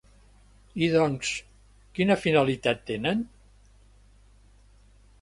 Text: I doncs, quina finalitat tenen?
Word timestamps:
I 0.85 0.87
doncs, 0.95 1.29
quina 1.99 2.17
finalitat 2.23 2.83
tenen? 2.91 3.23